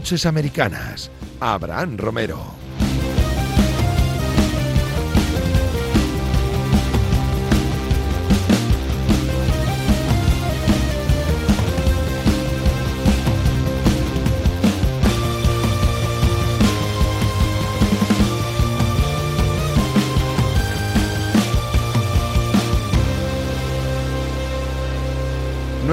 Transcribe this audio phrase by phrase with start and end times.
[0.00, 1.10] Noches Americanas.
[1.42, 2.59] Abraham Romero.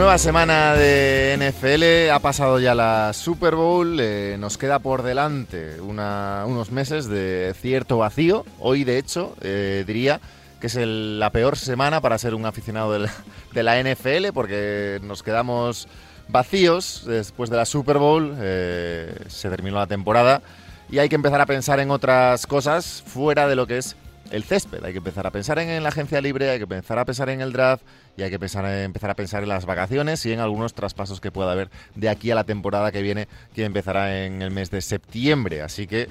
[0.07, 5.81] Nueva semana de NFL, ha pasado ya la Super Bowl, eh, nos queda por delante
[5.81, 8.45] unos meses de cierto vacío.
[8.57, 10.22] Hoy, de hecho, eh, diría
[10.61, 15.89] que es la peor semana para ser un aficionado de la, NFL porque nos quedamos
[16.30, 20.42] vacíos después de la Super Bowl, eh, se terminó la temporada
[20.89, 23.97] y hay que empezar a pensar en otras cosas fuera de lo que es
[24.31, 24.83] el césped.
[24.83, 27.42] Hay que empezar a pensar en, la agencia libre, hay que empezar a pensar en
[27.42, 27.83] el draft
[28.17, 31.52] y hay que empezar a pensar en las vacaciones y en algunos traspasos que pueda
[31.52, 35.61] haber de aquí a la temporada que viene, que empezará en el mes de septiembre.
[35.61, 36.09] Así que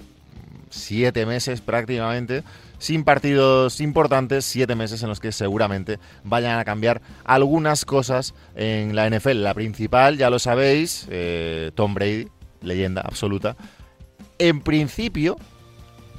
[0.71, 2.43] siete meses prácticamente
[2.79, 8.95] sin partidos importantes, siete meses en los que seguramente vayan a cambiar algunas cosas en
[8.95, 9.43] la NFL.
[9.43, 12.29] La principal, ya lo sabéis, eh, Tom Brady,
[12.61, 13.57] leyenda absoluta.
[14.39, 15.39] En principio,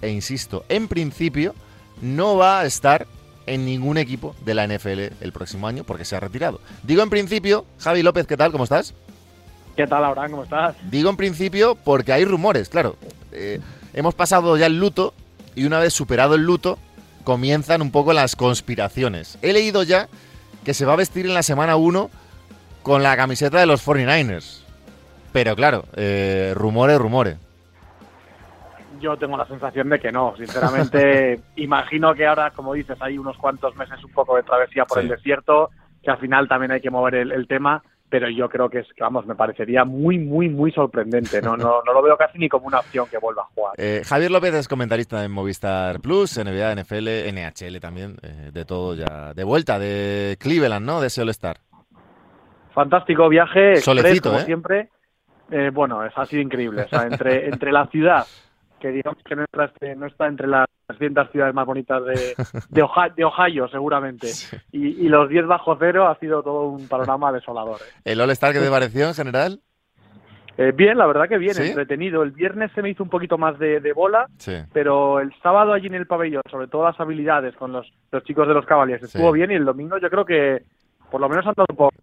[0.01, 1.53] e insisto, en principio,
[2.01, 3.07] no va a estar
[3.45, 6.59] en ningún equipo de la NFL el próximo año porque se ha retirado.
[6.83, 8.51] Digo en principio, Javi López, ¿qué tal?
[8.51, 8.93] ¿Cómo estás?
[9.75, 10.31] ¿Qué tal, Abraham?
[10.31, 10.75] ¿Cómo estás?
[10.89, 12.97] Digo en principio porque hay rumores, claro.
[13.31, 13.59] Eh,
[13.93, 15.13] hemos pasado ya el luto
[15.55, 16.77] y una vez superado el luto
[17.23, 19.37] comienzan un poco las conspiraciones.
[19.41, 20.09] He leído ya
[20.63, 22.09] que se va a vestir en la semana 1
[22.83, 24.61] con la camiseta de los 49ers.
[25.31, 27.37] Pero claro, eh, rumores, rumores.
[28.99, 31.39] Yo tengo la sensación de que no, sinceramente.
[31.55, 35.07] imagino que ahora, como dices, hay unos cuantos meses un poco de travesía por el
[35.07, 35.69] desierto,
[36.01, 39.25] que al final también hay que mover el, tema, pero yo creo que es, vamos,
[39.25, 41.41] me parecería muy, muy, muy sorprendente.
[41.41, 43.73] No, no, no lo veo casi ni como una opción que vuelva a jugar.
[43.79, 48.95] Eh, Javier López es comentarista en Movistar Plus, NBA, NFL, NHL también, eh, de todo
[48.95, 49.33] ya.
[49.33, 50.99] De vuelta de Cleveland, ¿no?
[50.99, 51.57] De ese All-Star.
[52.73, 54.45] Fantástico viaje, Solecito, como ¿eh?
[54.45, 54.89] siempre.
[55.51, 56.83] Eh, bueno, es, ha sido increíble.
[56.83, 58.25] O sea, entre, entre la ciudad
[58.79, 62.35] que digamos que no está, no está entre las 300 ciudades más bonitas de,
[62.69, 64.29] de, Ohio, seguramente.
[64.71, 67.79] Y, los 10 bajo cero ha sido todo un panorama desolador.
[67.81, 68.01] ¿eh?
[68.11, 69.61] ¿El All-Star qué te pareció en general?
[70.57, 72.23] Eh, bien, la verdad que bien, entretenido.
[72.23, 74.27] El viernes se me hizo un poquito más de, bola,
[74.73, 78.47] pero el sábado allí en el pabellón, sobre todo las habilidades con los, los chicos
[78.47, 80.63] de los Cavaliers, estuvo bien y el domingo yo creo que
[81.11, 81.93] por lo menos han dado un poco.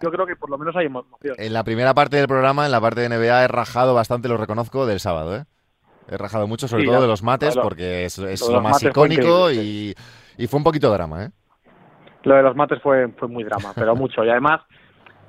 [0.00, 1.34] Yo, creo que por lo menos hay emoción.
[1.38, 4.36] En la primera parte del programa, en la parte de NBA, he rajado bastante, lo
[4.36, 5.44] reconozco, del sábado, ¿eh?
[6.08, 9.94] He rajado mucho, sobre todo de los mates, porque es, lo, más icónico y,
[10.48, 11.30] fue un poquito drama, ¿eh?
[12.22, 14.24] Lo de los mates fue, fue muy drama, pero mucho.
[14.24, 14.60] Y además,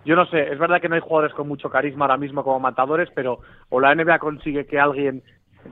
[0.06, 2.60] yo no sé, es verdad que no hay jugadores con mucho carisma ahora mismo como
[2.60, 3.40] matadores, pero
[3.70, 5.24] o la NBA consigue que alguien,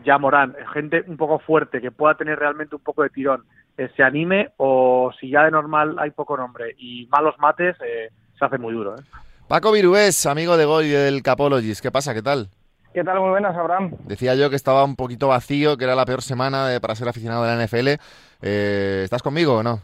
[0.03, 3.45] ya Morán, gente un poco fuerte, que pueda tener realmente un poco de tirón,
[3.77, 8.09] eh, se anime, o si ya de normal hay poco nombre y malos mates, eh,
[8.37, 8.95] se hace muy duro.
[8.95, 9.01] ¿eh?
[9.47, 12.13] Paco Virués, amigo de Goy del Capologist, ¿qué pasa?
[12.13, 12.49] ¿Qué tal?
[12.95, 13.19] ¿Qué tal?
[13.19, 13.91] Muy buenas, Abraham.
[14.05, 17.43] Decía yo que estaba un poquito vacío, que era la peor semana para ser aficionado
[17.43, 18.01] de la NFL.
[18.41, 19.79] Eh, ¿Estás conmigo o no?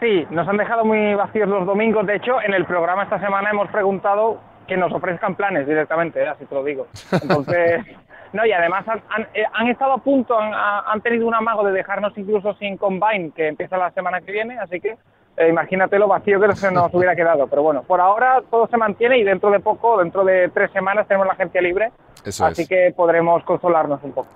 [0.00, 2.04] Sí, nos han dejado muy vacíos los domingos.
[2.04, 6.26] De hecho, en el programa esta semana hemos preguntado que nos ofrezcan planes directamente, ¿eh?
[6.26, 6.88] así te lo digo.
[7.12, 7.86] Entonces,
[8.32, 12.12] no, y además han, eh, estado a punto, han, han, tenido un amago de dejarnos
[12.18, 14.96] incluso sin Combine, que empieza la semana que viene, así que
[15.36, 17.46] eh, imagínate lo vacío que se nos hubiera quedado.
[17.46, 21.06] Pero bueno, por ahora todo se mantiene y dentro de poco, dentro de tres semanas,
[21.08, 21.92] tenemos la agencia libre.
[22.24, 24.28] así que podremos consolarnos un poco.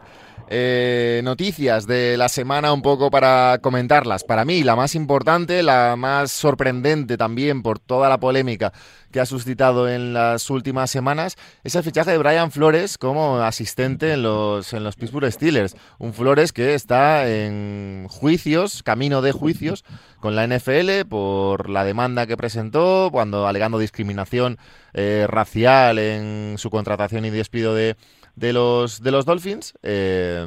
[0.48, 4.22] Eh, noticias de la semana un poco para comentarlas.
[4.22, 8.72] Para mí, la más importante, la más sorprendente también por toda la polémica
[9.10, 14.12] que ha suscitado en las últimas semanas, es el fichaje de Brian Flores como asistente
[14.12, 15.74] en los, en los Pittsburgh Steelers.
[15.98, 19.84] Un Flores que está en juicios, camino de juicios,
[20.20, 24.58] con la NFL por la demanda que presentó cuando alegando discriminación
[24.92, 27.96] eh, racial en su contratación y despido de
[28.36, 29.74] de los, de los Dolphins.
[29.82, 30.46] Eh,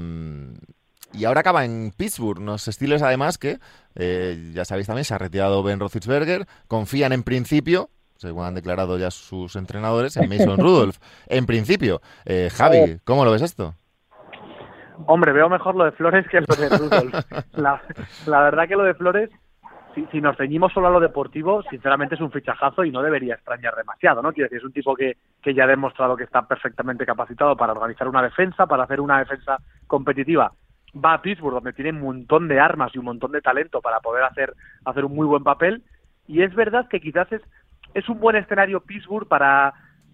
[1.13, 2.39] y ahora acaba en Pittsburgh.
[2.39, 3.59] Los Steelers, además, que
[3.95, 6.45] eh, ya sabéis también, se ha retirado Ben Roethlisberger.
[6.67, 10.97] Confían en principio, según han declarado ya sus entrenadores, en Mason Rudolph.
[11.27, 12.01] En principio.
[12.25, 13.73] Eh, Javi, ¿cómo lo ves esto?
[15.07, 17.13] Hombre, veo mejor lo de Flores que lo de Rudolph.
[17.53, 17.81] La,
[18.25, 19.29] la verdad que lo de Flores
[20.11, 23.75] si, nos ceñimos solo a lo deportivo, sinceramente es un fichajazo y no debería extrañar
[23.75, 24.31] demasiado, ¿no?
[24.31, 27.73] Quiero decir, es un tipo que, que ya ha demostrado que está perfectamente capacitado para
[27.73, 29.57] organizar una defensa, para hacer una defensa
[29.87, 30.51] competitiva.
[30.93, 33.99] Va a Pittsburgh, donde tiene un montón de armas y un montón de talento para
[33.99, 34.53] poder hacer,
[34.85, 35.83] hacer un muy buen papel.
[36.27, 37.41] Y es verdad que quizás es,
[37.93, 39.73] es un buen escenario Pittsburgh para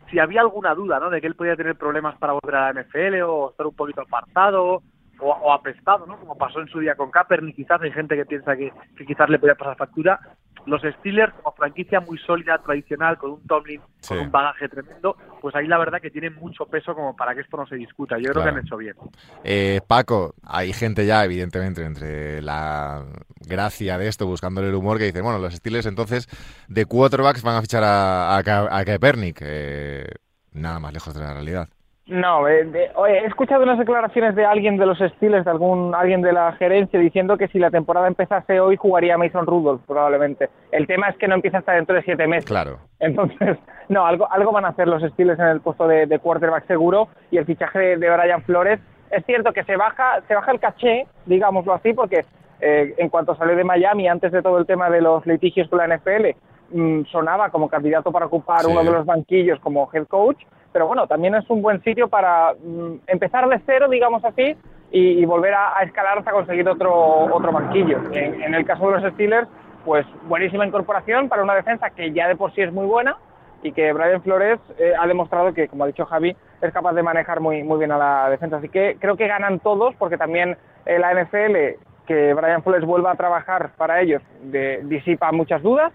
[0.10, 1.10] si había alguna duda, ¿no?
[1.10, 4.02] De que él podía tener problemas para volver a la NFL o estar un poquito
[4.02, 4.84] apartado
[5.20, 6.20] o, o apestado, ¿no?
[6.20, 9.30] Como pasó en su día con Kaepernick, quizás hay gente que piensa que, que quizás
[9.30, 10.20] le podía pasar factura.
[10.66, 14.16] Los Steelers, como franquicia muy sólida, tradicional, con un Tomlin, Sí.
[14.16, 17.42] con un bagaje tremendo, pues ahí la verdad que tienen mucho peso como para que
[17.42, 18.18] esto no se discuta.
[18.18, 18.52] Yo creo Claro.
[18.54, 18.96] que han hecho bien.
[19.44, 23.06] Eh, Paco, hay gente ya, evidentemente, entre la
[23.48, 26.28] gracia de esto, buscándole el humor, que dice, bueno, los Steelers entonces
[26.68, 28.44] de quarterbacks van a fichar a, a
[28.86, 29.40] Kaepernick.
[29.44, 30.08] Eh,
[30.54, 31.70] nada más lejos de la realidad.
[32.08, 35.96] No, eh, de- oye, he escuchado unas declaraciones de alguien de los Steelers, de algún
[35.96, 40.50] alguien de la gerencia, diciendo que si la temporada empezase hoy jugaría Mason Rudolph, probablemente.
[40.72, 42.46] El tema es que no empieza hasta dentro de siete meses.
[42.46, 42.78] Claro.
[43.00, 43.58] Entonces,
[43.90, 47.08] no, algo, algo van a hacer los Steelers en el puesto de, de quarterback seguro
[47.32, 48.80] y el fichaje de, de Brian Flores.
[49.10, 52.24] Es cierto que se baja, se baja el caché, digámoslo así, porque
[52.62, 55.80] eh, en cuanto salió de Miami, antes de todo el tema de los litigios con
[55.80, 56.36] la NFL,
[56.72, 58.72] mm, sonaba como candidato para ocupar Sí.
[58.72, 60.38] uno de los banquillos como head coach,
[60.76, 64.58] pero bueno, también es un buen sitio para mm, empezar de cero, digamos así,
[64.92, 66.94] y, volver a, escalar hasta conseguir otro,
[67.34, 67.98] otro banquillo.
[68.12, 69.48] En, el caso de los Steelers,
[69.86, 73.16] pues buenísima incorporación para una defensa que ya de por sí es muy buena
[73.64, 77.04] y que Brian Flores eh, ha demostrado que, como ha dicho Javi, es capaz de
[77.04, 78.58] manejar muy, muy bien a la defensa.
[78.58, 83.12] Así que creo que ganan todos porque también eh, la NFL, que Brian Flores vuelva
[83.12, 85.94] a trabajar para ellos, disipa muchas dudas.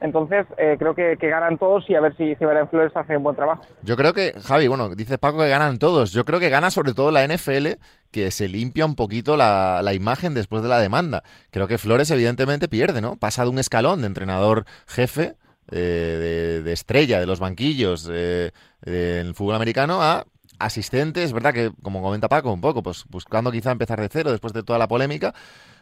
[0.00, 3.36] Entonces eh, creo que, que ganan todos y a ver si, Flores hace un buen
[3.36, 3.62] trabajo.
[3.82, 6.12] Yo creo que, Javi, bueno, dice Paco que ganan todos.
[6.12, 7.78] Yo creo que gana sobre todo la NFL,
[8.10, 11.22] que se limpia un poquito la, imagen después de la demanda.
[11.50, 13.16] Creo que Flores, evidentemente, pierde, ¿no?
[13.16, 15.34] Pasa de un escalón de entrenador jefe,
[15.70, 18.52] eh, de, de estrella de los banquillos eh,
[18.82, 20.24] del fútbol americano, a
[20.58, 21.22] asistente.
[21.22, 24.52] Es verdad que, como comenta Paco, un poco, pues buscando quizá empezar de cero después
[24.52, 25.34] de toda la polémica.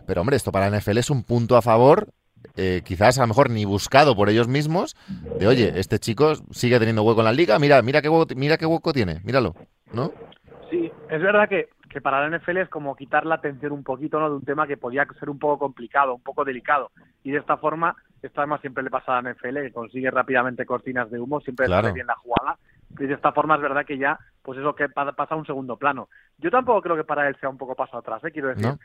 [0.06, 2.12] Pero, hombre, esto para la NFL es un punto a favor.
[2.56, 4.94] Eh, quizás a lo mejor ni buscado por ellos mismos,
[5.38, 8.56] de oye, este chico sigue teniendo hueco en la liga, mira, mira qué hueco, mira
[8.56, 9.54] qué hueco tiene, míralo,
[9.92, 10.10] ¿no?
[10.70, 14.18] Sí, es verdad que, que para la NFL es como quitar la atención un poquito
[14.18, 14.28] ¿no?
[14.30, 16.90] de un tema que podía ser un poco complicado, un poco delicado.
[17.22, 20.66] Y de esta forma, esto además siempre le pasa a la NFL, que consigue rápidamente
[20.66, 21.82] cortinas de humo, siempre Claro.
[21.84, 22.58] sale bien la jugada.
[22.98, 25.46] Y de esta forma es verdad que ya, pues eso que pa- pasa a un
[25.46, 26.08] segundo plano.
[26.38, 28.32] Yo tampoco creo que para él sea un poco paso atrás, ¿eh?
[28.32, 28.66] quiero decir.
[28.66, 28.78] ¿No?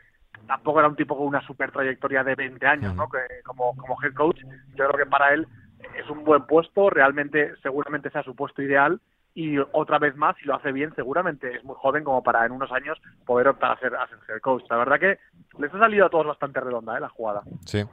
[0.48, 3.10] Tampoco era un tipo con una super trayectoria de 20 años, ¿no?
[3.10, 4.40] Que, como, como head coach.
[4.76, 5.48] Yo creo que para él
[5.98, 9.00] es un buen puesto, realmente seguramente sea su puesto ideal
[9.34, 12.52] y otra vez más, si lo hace bien, seguramente es muy joven como para en
[12.52, 14.64] unos años poder optar a ser, a ser head coach.
[14.70, 15.20] La verdad que
[15.58, 17.02] les ha salido a todos bastante redonda ¿eh?
[17.02, 17.42] la jugada.
[17.66, 17.84] Sí.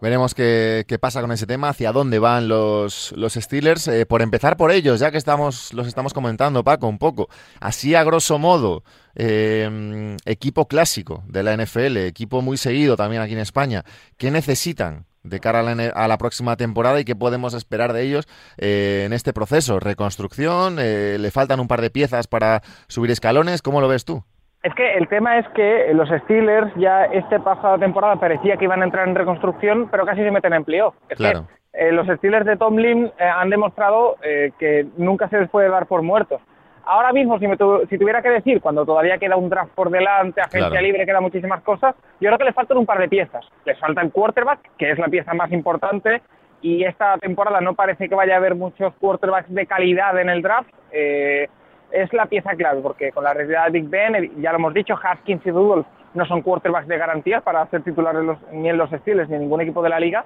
[0.00, 3.88] Veremos qué, qué pasa con ese tema, hacia dónde van los, los Steelers.
[3.88, 7.28] Eh, por empezar por ellos, ya que estamos los estamos comentando, Paco, un poco.
[7.60, 8.84] Así a grosso modo,
[9.16, 13.84] eh, equipo clásico de la NFL, equipo muy seguido también aquí en España.
[14.16, 19.04] ¿Qué necesitan de cara a la, próxima temporada y qué podemos esperar de ellos eh,
[19.06, 19.80] en este proceso?
[19.80, 20.76] ¿Reconstrucción?
[20.78, 23.62] Eh, ¿Le faltan un par de piezas para subir escalones?
[23.62, 24.24] ¿Cómo lo ves tú?
[24.62, 28.82] Es que el tema es que los Steelers ya esta pasada temporada parecía que iban
[28.82, 30.94] a entrar en reconstrucción, pero casi se meten en playoff.
[31.08, 31.46] Es Claro.
[31.72, 35.68] que eh, los Steelers de Tomlin eh, han demostrado eh, que nunca se les puede
[35.68, 36.40] dar por muertos.
[36.84, 39.90] Ahora mismo, si, me tu- si tuviera que decir, cuando todavía queda un draft por
[39.90, 40.82] delante, agencia Claro.
[40.82, 43.44] libre, quedan muchísimas cosas, yo creo que les faltan un par de piezas.
[43.64, 46.22] Les falta el quarterback, que es la pieza más importante,
[46.62, 50.42] y esta temporada no parece que vaya a haber muchos quarterbacks de calidad en el
[50.42, 50.70] draft.
[50.90, 51.46] Eh,
[51.90, 54.74] es la pieza clave, porque con la realidad de Big Ben, eh, ya lo hemos
[54.74, 58.76] dicho, Haskins y Rudolph no son quarterbacks de garantía para ser titulares los- ni en
[58.78, 60.24] los Steelers ni en ningún equipo de la liga.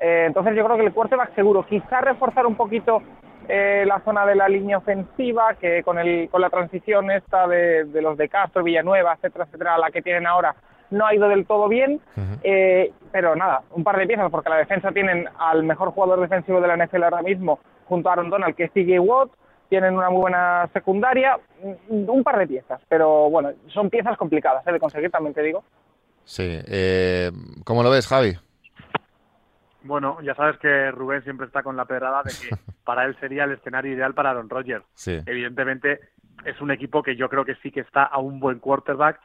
[0.00, 3.02] Eh, entonces yo creo que el quarterback seguro, quizá reforzar un poquito
[3.46, 7.84] eh, la zona de la línea ofensiva, que con, el, con la transición esta de,
[7.84, 10.54] de los de Castro, Villanueva, etcétera, etcétera, la que tienen ahora,
[10.90, 12.00] no ha ido del todo bien.
[12.42, 16.58] Eh, pero nada, un par de piezas, porque la defensa tienen al mejor jugador defensivo
[16.60, 19.28] de la NFL ahora mismo, junto a Aaron Donald, que es TJ Watt,
[19.68, 21.38] tienen una muy buena secundaria,
[21.88, 24.72] un par de piezas, pero bueno, son piezas complicadas ¿eh?
[24.72, 25.64] de conseguir, también te digo.
[26.24, 26.60] Sí.
[26.66, 27.30] Eh,
[27.64, 28.36] ¿Cómo lo ves, Javi?
[29.82, 33.44] Bueno, ya sabes que Rubén siempre está con la pedrada de que para él sería
[33.44, 34.84] el escenario ideal para Aaron Rodgers.
[34.94, 35.20] Sí.
[35.26, 36.00] Evidentemente
[36.44, 39.20] es un equipo que yo creo que sí que está a un buen quarterback.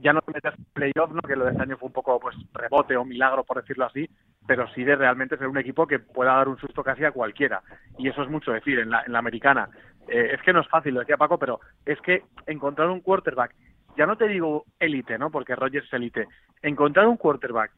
[0.00, 1.20] Ya no te metes en playoff, ¿no?
[1.22, 4.08] que lo de este año fue un poco pues rebote o milagro, por decirlo así,
[4.46, 7.62] pero sí de realmente ser un equipo que pueda dar un susto casi a cualquiera.
[7.98, 9.68] Y eso es mucho decir en la, en la americana.
[10.08, 13.54] Eh, es que no es fácil, lo decía Paco, pero es que encontrar un quarterback,
[13.96, 15.30] ya no te digo élite, ¿no?
[15.30, 16.26] porque Rodgers es élite,
[16.62, 17.70] encontrar un quarterback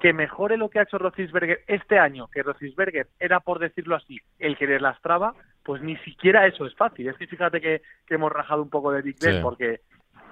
[0.00, 4.18] que mejore lo que ha hecho Roethlisberger este año, que Roethlisberger era, por decirlo así,
[4.38, 7.08] el que les lastraba, pues ni siquiera eso es fácil.
[7.08, 9.40] Es que fíjate que, que hemos rajado un poco de Big Ben Sí.
[9.42, 9.80] porque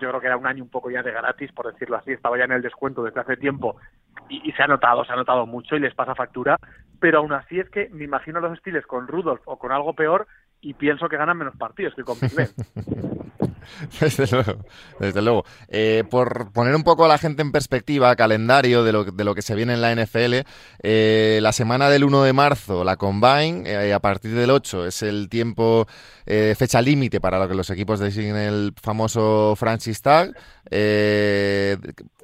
[0.01, 2.39] yo creo que era un año un poco ya de gratis, por decirlo así, estaba
[2.39, 3.77] ya en el descuento desde hace tiempo
[4.29, 6.59] y, se ha notado, se ha notado mucho y les pasa factura,
[7.01, 10.27] pero aún así es que me imagino los estiles con Rudolph o con algo peor
[10.61, 12.31] y pienso que ganan menos partidos que con Big
[15.01, 15.45] Desde luego.
[15.69, 19.35] Eh, por poner un poco a la gente en perspectiva, calendario de lo, de lo
[19.35, 20.47] que se viene en la NFL,
[20.83, 25.03] eh, la semana del 1 de marzo, la Combine, eh, a partir del 8 es
[25.03, 25.87] el tiempo,
[26.57, 30.35] fecha límite para lo que los equipos designen el famoso franchise tag.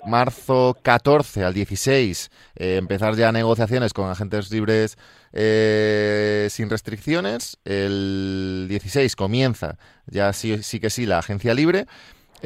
[0.05, 4.99] marzo 14 al 16, empezar ya negociaciones con agentes libres
[5.33, 7.57] sin restricciones.
[7.64, 11.87] El 16 comienza ya sí, sí que sí la agencia libre.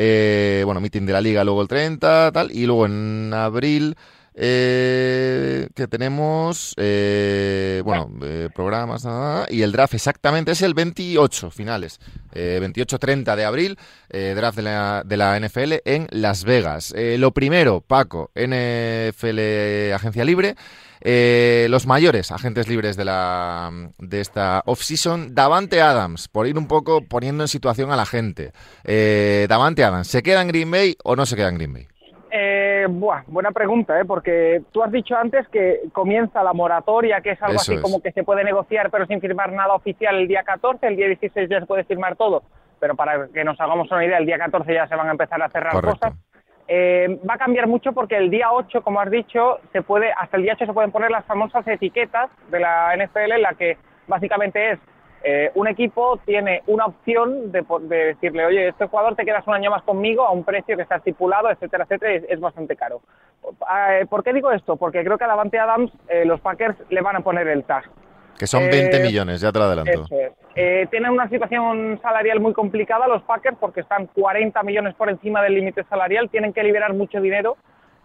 [0.00, 2.52] Eh, bueno, meeting de la liga luego el 30, tal.
[2.52, 3.96] Y luego en abril,
[4.34, 8.08] eh, que tenemos, eh, bueno,
[8.54, 9.04] programas,
[9.50, 11.98] y el draft exactamente es el 28, finales.
[12.32, 16.94] 28-30 de abril, draft de la, de la, NFL en Las Vegas.
[16.96, 20.54] lo primero, Paco, NFL Agencia Libre.
[21.00, 26.68] Eh, los mayores agentes libres de, la, de esta off-season, Davante Adams, por ir un
[26.68, 28.52] poco poniendo en situación a la gente.
[28.84, 31.86] Eh, Davante Adams, ¿se queda en Green Bay o no se queda en Green Bay?
[32.30, 34.04] Eh, buena pregunta, ¿eh?
[34.04, 38.12] porque tú has dicho antes que comienza la moratoria, que es algo así como que
[38.12, 41.60] se puede negociar pero sin firmar nada oficial el día 14, el día 16 ya
[41.60, 42.42] se puede firmar todo,
[42.78, 45.42] pero para que nos hagamos una idea, el día 14 ya se van a empezar
[45.42, 46.12] a cerrar cosas.
[46.70, 50.36] Eh, va a cambiar mucho porque el día 8, como has dicho, se puede, hasta
[50.36, 53.78] el día 8 se pueden poner las famosas etiquetas de la NFL en la que
[54.06, 54.78] básicamente es
[55.24, 59.70] eh, un equipo tiene una opción de, decirle, oye, este jugador te quedas un año
[59.70, 63.00] más conmigo a un precio que está estipulado, etcétera, etcétera, es, es bastante caro.
[63.42, 64.76] Eh, ¿Por qué digo esto?
[64.76, 65.90] Porque creo que a Davante Adams
[66.26, 67.84] los Packers le van a poner el tag.
[68.38, 70.06] Que son 20 eh, millones, ya te lo adelanto.
[70.54, 75.42] Eh, tienen una situación salarial muy complicada los Packers porque están 40 millones por encima
[75.42, 77.56] del límite salarial, tienen que liberar mucho dinero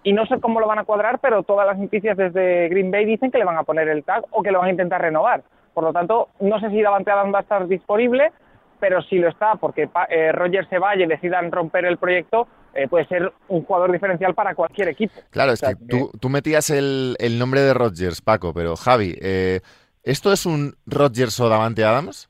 [0.04, 3.06] y no sé cómo lo van a cuadrar, pero todas las noticias desde Green Bay
[3.06, 5.44] dicen que le van a poner el tag o que lo van a intentar renovar.
[5.74, 8.32] Por lo tanto, no sé si Davante Adams va a estar disponible,
[8.80, 12.88] pero si lo está porque eh, Roger se vaya y decidan romper el proyecto, eh,
[12.88, 15.13] puede ser un jugador diferencial para cualquier equipo.
[15.30, 15.75] Claro, es que,
[16.20, 19.62] tú, metías el, nombre de Rogers, Paco, pero Javi, eh,
[20.03, 22.29] ¿Esto es un Rodgers o Davante Adams?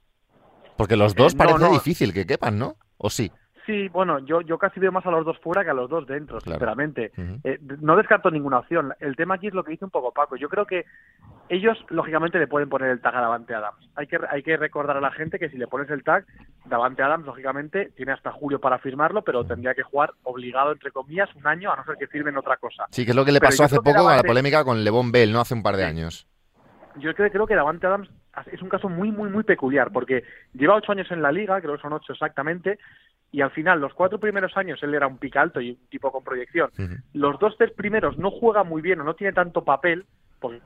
[0.77, 2.77] Porque los dos parece difícil que quepan, ¿no?
[2.97, 3.31] ¿O sí?
[3.65, 6.05] Sí, bueno, yo, yo casi veo más a los dos fuera que a los dos
[6.05, 7.11] dentro, sinceramente.
[7.43, 8.93] Eh, no descarto ninguna opción.
[8.99, 10.35] El tema aquí es lo que dice un poco Paco.
[10.35, 10.85] Yo creo que
[11.47, 13.89] ellos, lógicamente, le pueden poner el tag a Davante Adams.
[13.95, 16.25] Hay que, hay que recordar a la gente que si le pones el tag,
[16.65, 21.33] Davante Adams, lógicamente, tiene hasta julio para firmarlo, pero tendría que jugar obligado, entre comillas,
[21.35, 22.85] un año, a no ser que firmen otra cosa.
[22.91, 25.31] Sí, que es lo que le pasó hace poco con la polémica con Levon Bell,
[25.31, 25.39] ¿no?
[25.39, 26.27] Hace un par de años
[26.97, 28.09] yo creo, que Davante Adams
[28.51, 30.23] es un caso muy, muy, muy peculiar, porque
[30.53, 32.79] lleva ocho años en la liga, creo que son ocho exactamente,
[33.31, 36.11] y al final, los cuatro primeros años él era un pica alto y un tipo
[36.11, 36.69] con proyección.
[37.13, 40.05] Los dos tres primeros no juega muy bien o no tiene tanto papel,
[40.39, 40.59] por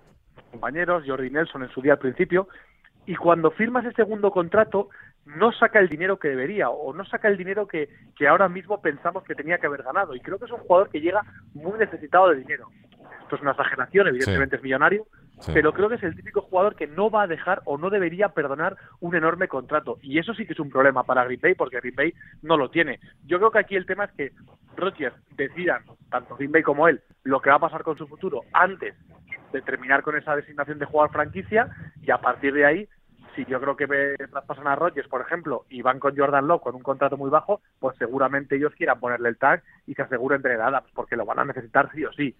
[0.52, 2.48] compañeros, Jordi Nelson en su día al principio,
[3.06, 4.90] y cuando firma ese segundo contrato
[5.26, 8.82] no saca el dinero que debería o no saca el dinero que, que ahora mismo
[8.82, 10.16] pensamos que tenía que haber ganado.
[10.16, 11.22] Y creo que es un jugador que llega
[11.54, 12.70] muy necesitado de dinero.
[13.24, 15.06] Esto es una exageración, evidentemente es millonario,
[15.46, 18.30] pero creo que es el típico jugador que no va a dejar o no debería
[18.30, 19.98] perdonar un enorme contrato.
[20.02, 22.70] Y eso sí que es un problema para Green Bay, porque Green Bay no lo
[22.70, 23.00] tiene.
[23.26, 24.32] Yo creo que aquí el tema es que
[24.76, 28.42] Rodgers decidan, tanto Green Bay como él, lo que va a pasar con su futuro
[28.54, 28.96] antes
[29.52, 31.70] de terminar con esa designación de jugador franquicia
[32.02, 32.90] y a partir de ahí
[33.36, 36.76] si yo creo que traspasan a Rodgers, por ejemplo, y van con Jordan Love con
[36.76, 40.56] un contrato muy bajo, pues seguramente ellos quieran ponerle el tag y se aseguren de
[40.56, 42.36] Adams, porque lo van a necesitar sí o sí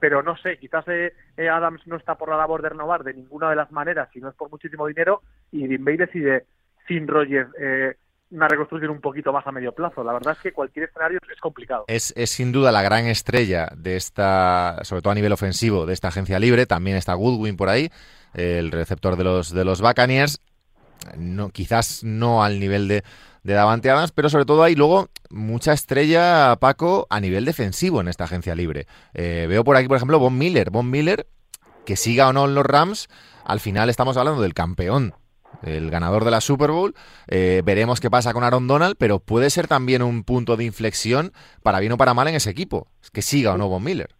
[0.00, 3.14] pero no sé, quizás eh, eh, Adams no está por la labor de renovar de
[3.14, 6.46] ninguna de las maneras, si no es por muchísimo dinero, y Green Bay decide
[6.88, 7.94] sin Rogers eh,
[8.30, 10.02] una reconstrucción un poquito más a medio plazo.
[10.02, 11.84] La verdad es que cualquier escenario es complicado.
[11.88, 16.08] Es, sin duda la gran estrella de esta, sobre todo a nivel ofensivo, de esta
[16.08, 16.66] agencia libre.
[16.66, 17.90] También está Goodwin por ahí,
[18.34, 20.40] el receptor de los, de los Buccaneers.
[21.16, 23.02] No, quizás no al nivel de,
[23.42, 28.08] de Davante Adams, pero sobre todo hay luego mucha estrella, Paco, a nivel defensivo en
[28.08, 28.86] esta agencia libre.
[29.14, 30.70] Eh, veo por aquí, por ejemplo, Von Miller.
[30.70, 31.26] Von Miller,
[31.86, 33.08] que siga o no en los Rams,
[33.44, 35.14] al final estamos hablando del campeón,
[35.62, 36.94] el ganador de la Super Bowl.
[37.28, 41.32] Eh, veremos qué pasa con Aaron Donald, pero puede ser también un punto de inflexión
[41.62, 44.10] para bien o para mal en ese equipo, que siga o no Von Miller.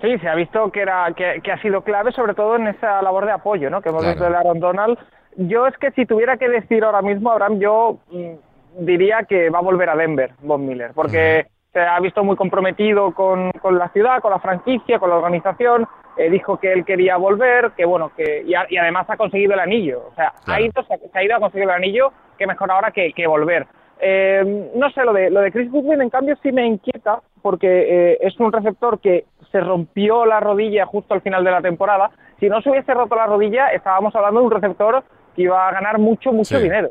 [0.00, 3.26] Sí, se ha visto que, era, que, ha sido clave, sobre todo en esa labor
[3.26, 3.82] de apoyo, ¿no?
[3.82, 4.98] Que hemos visto de Aaron Donald.
[5.36, 9.58] Yo es que si tuviera que decir ahora mismo, Abraham, yo mm, diría que va
[9.58, 13.88] a volver a Denver, Bob Miller, porque se ha visto muy comprometido con, con, la
[13.90, 15.86] ciudad, con la franquicia, con la organización.
[16.16, 20.08] Eh, dijo que él quería volver, que bueno, que y, además ha conseguido el anillo.
[20.10, 23.12] O sea, ha ido, se, ha ido a conseguir el anillo, que mejor ahora que,
[23.12, 23.66] que volver.
[24.00, 27.68] Eh, no sé, lo de, lo de Chris Goodwin en cambio sí me inquieta porque
[27.68, 32.10] eh, es un receptor que se rompió la rodilla justo al final de la temporada.
[32.38, 35.04] Si no se hubiese roto la rodilla, estábamos hablando de un receptor
[35.42, 36.90] iba a ganar mucho, mucho dinero.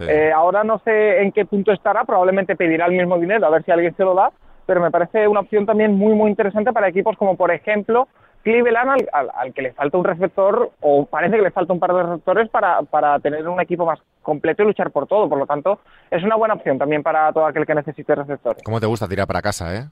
[0.00, 3.64] Eh, ahora no sé en qué punto estará, probablemente pedirá el mismo dinero, a ver
[3.64, 4.30] si alguien se lo da,
[4.64, 8.06] pero me parece una opción también muy, muy interesante para equipos como, por ejemplo,
[8.42, 12.02] Cleveland, al, que le falta un receptor, o parece que le falta un par de
[12.02, 15.28] receptores para, para tener un equipo más completo y luchar por todo.
[15.28, 18.62] Por lo tanto, es una buena opción también para todo aquel que necesite receptores.
[18.62, 19.84] ¿Cómo te gusta tirar para casa, eh?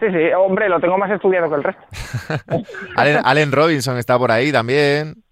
[0.00, 1.82] Sí, sí, hombre, lo tengo más estudiado que el resto.
[3.24, 5.22] Allen, Robinson está por ahí también.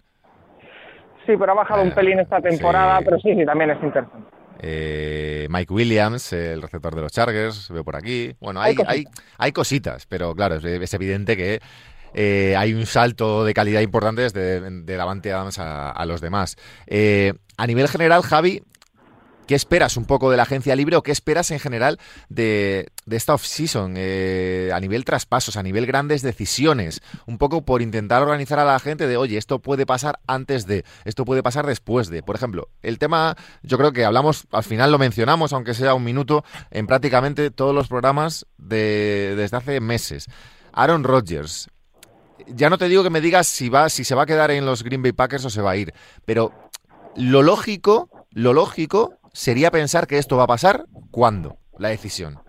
[1.29, 4.17] Sí, pero ha bajado un pelín esta temporada, pero sí, sí, también es interesante.
[4.57, 8.33] Eh, Mike Williams, el receptor de los Chargers, veo por aquí.
[8.39, 9.03] Bueno, hay, hay,
[9.37, 11.59] hay, cositas, pero claro, es, evidente que
[12.15, 16.55] eh, hay un salto de calidad importante desde de Davante Adams a, los demás.
[16.87, 18.63] Eh, a nivel general, Javi,
[19.49, 21.97] ¿Qué esperas un poco de la agencia libre o qué esperas en general
[22.29, 27.01] de, esta off-season eh, a nivel traspasos, a nivel grandes decisiones?
[27.25, 30.85] Un poco por intentar organizar a la gente de, oye, esto puede pasar antes de,
[31.03, 32.21] esto puede pasar después de.
[32.21, 36.03] Por ejemplo, el tema, yo creo que hablamos, al final lo mencionamos, aunque sea un
[36.03, 40.27] minuto, en prácticamente todos los programas de, desde hace meses.
[40.73, 41.69] Aaron Rodgers.
[42.45, 44.67] Ya no te digo que me digas si va, si se va a quedar en
[44.67, 45.91] los Green Bay Packers o se va a ir,
[46.23, 46.53] pero
[47.15, 52.39] lo lógico, lo lógico sería pensar que esto va a pasar cuándo, la decisión.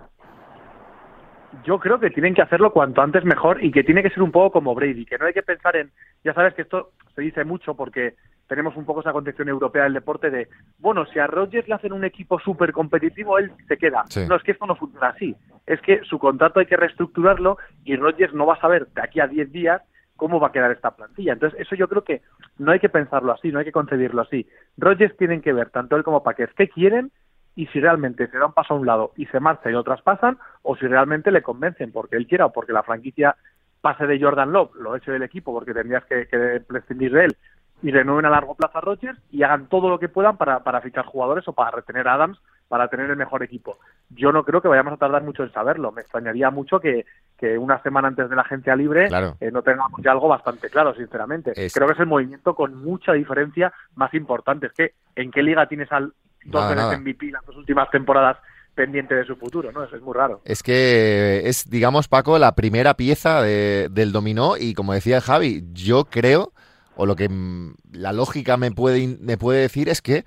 [1.65, 4.31] Yo creo que tienen que hacerlo cuanto antes mejor y que tiene que ser un
[4.31, 5.91] poco como Brady, que no hay que pensar en,
[6.25, 8.15] ya sabes que esto se dice mucho porque
[8.47, 11.93] tenemos un poco esa concepción europea del deporte de, bueno, si a Rodgers le hacen
[11.93, 14.05] un equipo súper competitivo, él se queda.
[14.29, 15.37] No, es que esto no funciona así.
[15.67, 19.21] Es que su contrato hay que reestructurarlo y Rodgers no va a saber de aquí
[19.21, 19.83] a 10 días
[20.21, 21.33] cómo va a quedar esta plantilla.
[21.33, 22.21] Entonces, eso yo creo que
[22.59, 24.47] no hay que pensarlo así, no hay que concebirlo así.
[24.77, 27.11] Rogers tienen que ver, tanto él como Paquez, qué quieren
[27.57, 29.83] y si realmente se da un paso a un lado y se marcha y lo
[29.83, 33.35] traspasan, o si realmente le convencen porque él quiera o porque la franquicia
[33.81, 36.27] pase de Jordan Love, lo hecho del equipo porque tendrías que,
[36.69, 37.37] prescindir de él,
[37.83, 40.83] y renueven a largo plazo a Rodgers y hagan todo lo que puedan para, para
[40.83, 42.39] fichar jugadores o para retener a Adams
[42.71, 43.79] para tener el mejor equipo.
[44.11, 45.91] Yo no creo que vayamos a tardar mucho en saberlo.
[45.91, 47.05] Me extrañaría mucho que,
[47.59, 49.09] una semana antes de la agencia libre
[49.41, 51.53] eh, no tengamos ya algo bastante claro, sinceramente.
[51.53, 54.69] Creo que es el movimiento con mucha diferencia más importante.
[54.69, 56.13] Es que, ¿en qué liga tienes al
[56.45, 58.37] dos veces MVP las dos últimas temporadas
[58.73, 59.83] pendiente de su futuro, ¿no?
[59.83, 60.41] Eso es muy raro.
[60.45, 66.05] Es que es, digamos, Paco, la primera pieza del dominó y como decía Javi, yo
[66.05, 66.53] creo,
[66.95, 67.29] o lo que
[67.91, 70.25] la lógica me puede, me puede decir es que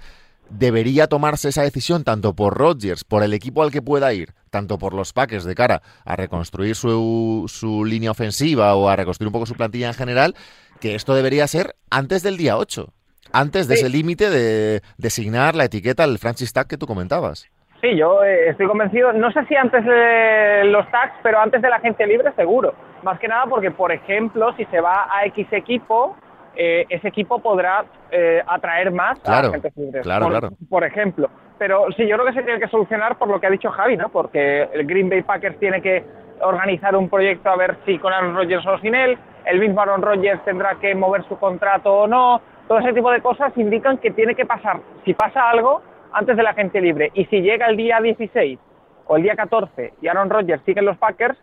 [0.53, 4.77] debería tomarse esa decisión tanto por Rodgers, por el equipo al que pueda ir, tanto
[4.77, 9.33] por los Packers de cara a reconstruir su, su línea ofensiva o a reconstruir un
[9.33, 10.35] poco su plantilla en general,
[10.79, 12.87] que esto debería ser antes del día 8,
[13.31, 17.49] antes de ese límite de designar la etiqueta al franchise tag que tú comentabas.
[17.81, 21.69] Sí, yo eh, estoy convencido, no sé si antes de los tags, pero antes de
[21.69, 22.73] la gente libre seguro.
[23.03, 26.15] Más que nada porque, por ejemplo, si se va a X equipo,
[26.55, 30.49] eh, ese equipo podrá eh, atraer más a la gente Claro, por, claro.
[30.69, 31.29] por ejemplo.
[31.57, 33.97] Pero sí, yo creo que se tiene que solucionar por lo que ha dicho Javi,
[33.97, 34.09] ¿no?
[34.09, 36.03] Porque el Green Bay Packers tiene que
[36.41, 40.01] organizar un proyecto a ver si con Aaron Rodgers o sin él, el mismo Aaron
[40.01, 44.11] Rodgers tendrá que mover su contrato o no, todo ese tipo de cosas indican que
[44.11, 47.11] tiene que pasar, si pasa algo, antes de la gente libre.
[47.13, 48.59] Y si llega el día 16
[49.07, 51.37] o el día 14 y Aaron Rodgers sigue en los Packers,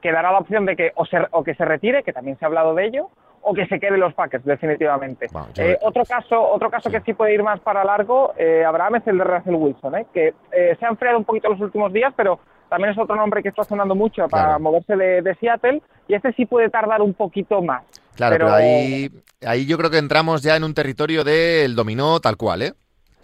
[0.00, 2.74] quedará la opción de que o, o que se retire, que también se ha hablado
[2.74, 3.08] de ello,
[3.48, 5.28] o que se queden los Packers, definitivamente.
[5.56, 9.06] Eh, otro caso, otro caso que sí puede ir más para largo, eh, Abraham, es
[9.06, 10.06] el de Russell Wilson, ¿eh?
[10.12, 13.50] que se ha enfriado un poquito los últimos días, pero también es otro nombre que
[13.50, 17.84] está sonando mucho para moverse de, Seattle, y este sí puede tardar un poquito más.
[18.16, 19.10] Claro, pero, ahí,
[19.46, 22.72] ahí yo creo que entramos ya en un territorio del dominó tal cual, ¿eh?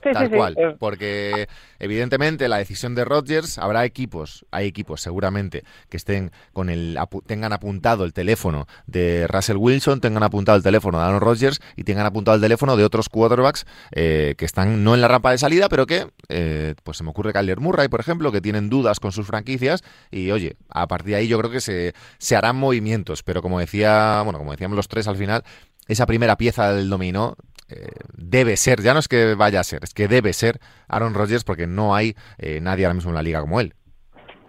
[0.03, 0.77] Tal cual.
[0.79, 6.99] Porque evidentemente la decisión de Rodgers habrá equipos, hay equipos seguramente que estén con el
[7.27, 11.85] tengan apuntado el teléfono de Russell Wilson, tengan apuntado el teléfono de Aaron Rodgers y
[11.85, 15.39] tengan apuntado el teléfono de otros quarterbacks eh, que están no en la rampa de
[15.39, 19.01] salida, pero que eh, pues se me ocurre Kyler Murray, por ejemplo, que tienen dudas
[19.01, 22.57] con sus franquicias y oye, a partir de ahí yo creo que se, se harán
[22.57, 25.45] movimientos, pero como decía, bueno, como decíamos los tres al final,
[25.89, 27.37] esa primera pieza del dominó
[27.73, 30.59] eh, debe ser, ya no es que vaya a ser, es que debe ser
[30.89, 33.75] Aaron Rodgers porque no hay eh, nadie ahora mismo en la liga como él.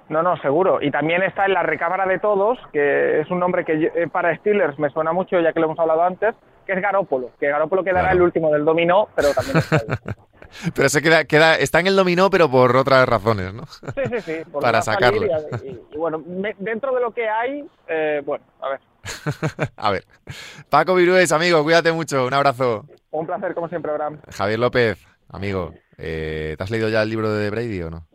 [0.10, 0.80] No, no, seguro.
[0.82, 4.36] Y también está en la recámara de todos, que es un nombre que eh, para
[4.38, 6.36] Steelers me suena mucho, ya que lo hemos hablado antes,
[6.68, 7.32] que es Garópolo.
[7.40, 10.14] Que Garópolo quedará el último del dominó, pero también está ahí.
[10.76, 13.66] pero se queda, queda, está en el dominó, pero por otras razones, ¿no?
[13.66, 14.42] Sí, sí, sí.
[14.62, 15.26] para sacarlo.
[15.64, 16.22] Y, bueno,
[16.60, 17.66] dentro de lo que hay,
[18.24, 18.80] bueno, a ver.
[19.76, 20.06] a ver.
[20.70, 22.26] Paco Virués, amigo, cuídate mucho.
[22.26, 22.86] Un abrazo.
[23.14, 24.20] Un placer, como siempre, Abraham.
[24.28, 28.08] Javier López, amigo, eh, ¿te has leído ya el libro de Brady o no?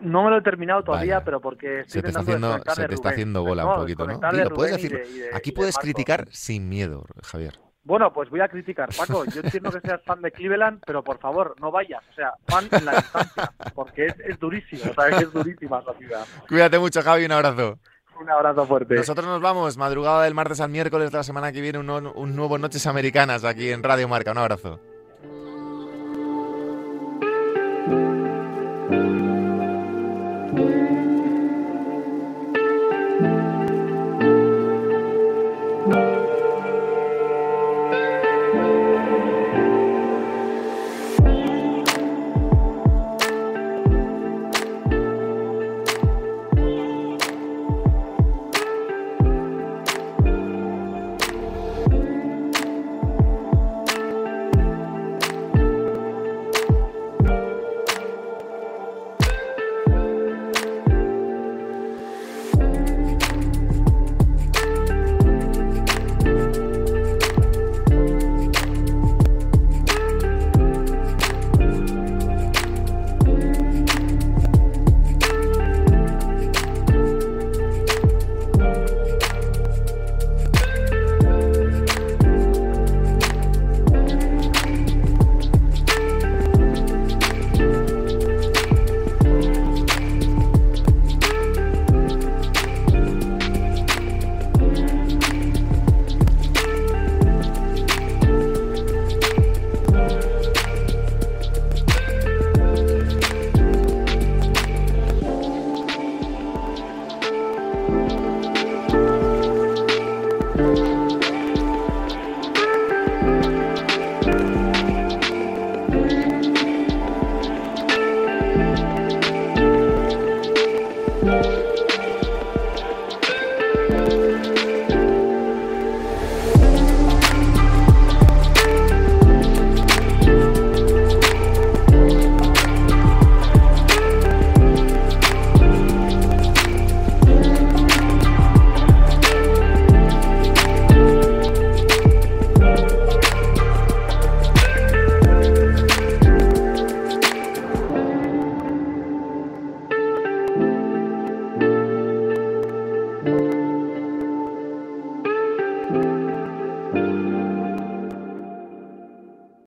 [0.00, 3.10] No me lo he terminado todavía, pero porque se te está haciendo, se te está
[3.10, 4.18] haciendo bola un poquito, ¿no?
[4.50, 5.00] puedes decir,
[5.32, 7.60] aquí puedes criticar sin miedo, Javier.
[7.84, 9.24] Bueno, pues voy a criticar, Paco.
[9.24, 12.00] Yo entiendo que seas fan de Cleveland, pero por favor, no vayas.
[12.10, 15.22] O sea, fan en la distancia, porque es, es durísimo, ¿sabes?
[15.22, 16.24] Es durísima la ciudad.
[16.48, 17.80] Cuídate mucho, Javi, un abrazo.
[18.22, 18.94] Un abrazo fuerte.
[18.94, 22.36] Nosotros nos vamos, madrugada del martes al miércoles de la semana que viene, un, un
[22.36, 24.30] nuevo Noches Americanas aquí en Radio Marca.
[24.30, 24.80] Un abrazo.